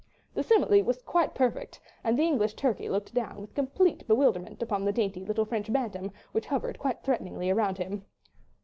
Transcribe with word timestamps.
The 0.33 0.41
simile 0.41 0.81
was 0.81 1.03
quite 1.03 1.35
perfect, 1.35 1.79
and 2.03 2.17
the 2.17 2.25
English 2.25 2.55
turkey 2.55 2.89
looked 2.89 3.13
down 3.13 3.39
with 3.39 3.53
complete 3.53 4.07
bewilderment 4.07 4.63
upon 4.63 4.83
the 4.83 4.91
dainty 4.91 5.23
little 5.23 5.45
French 5.45 5.71
bantam, 5.71 6.11
which 6.31 6.47
hovered 6.47 6.79
quite 6.79 7.03
threateningly 7.03 7.51
around 7.51 7.77
him. 7.77 8.03